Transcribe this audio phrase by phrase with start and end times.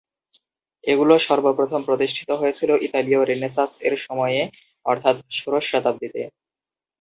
[0.83, 4.41] এগুলো সর্ব প্রথম প্রতিষ্ঠিত হয়েছিল ইতালীয় রেনেসাঁস এর সময়ে
[4.85, 6.21] অর্থাৎ ষোড়শ শতাব্দীতে।